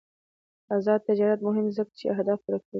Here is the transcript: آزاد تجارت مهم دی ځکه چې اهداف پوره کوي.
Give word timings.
آزاد 0.75 0.99
تجارت 1.09 1.39
مهم 1.47 1.63
دی 1.67 1.73
ځکه 1.79 1.91
چې 1.99 2.05
اهداف 2.13 2.39
پوره 2.43 2.59
کوي. 2.61 2.67